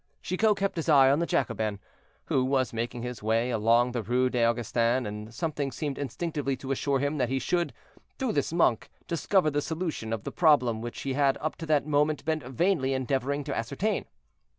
[0.23, 1.77] Chicot kept his eye upon the Jacobin,
[2.25, 6.71] who was making his way along the Rue des Augustins, and something seemed instinctively to
[6.71, 7.71] assure him that he should,
[8.17, 11.85] through this monk, discover the solution of the problem which he had up to that
[11.85, 14.05] moment been vainly endeavoring to ascertain.